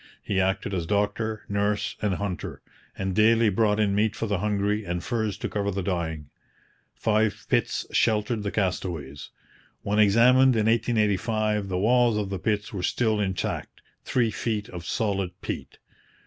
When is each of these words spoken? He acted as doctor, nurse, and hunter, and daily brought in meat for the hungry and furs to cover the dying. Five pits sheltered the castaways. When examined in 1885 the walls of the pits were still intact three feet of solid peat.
He 0.23 0.39
acted 0.41 0.73
as 0.73 0.87
doctor, 0.87 1.43
nurse, 1.47 1.95
and 2.01 2.15
hunter, 2.15 2.63
and 2.97 3.13
daily 3.13 3.49
brought 3.49 3.79
in 3.79 3.93
meat 3.93 4.15
for 4.15 4.25
the 4.25 4.39
hungry 4.39 4.83
and 4.83 5.03
furs 5.03 5.37
to 5.37 5.47
cover 5.47 5.69
the 5.69 5.83
dying. 5.83 6.31
Five 6.95 7.45
pits 7.49 7.85
sheltered 7.91 8.41
the 8.41 8.49
castaways. 8.49 9.29
When 9.83 9.99
examined 9.99 10.55
in 10.55 10.65
1885 10.65 11.67
the 11.67 11.77
walls 11.77 12.17
of 12.17 12.31
the 12.31 12.39
pits 12.39 12.73
were 12.73 12.81
still 12.81 13.19
intact 13.19 13.79
three 14.03 14.31
feet 14.31 14.69
of 14.69 14.87
solid 14.87 15.39
peat. 15.39 15.77